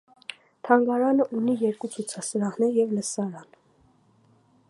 [0.67, 3.47] Թանգարանը ունի երկու ցուցասրահներ և լսարան։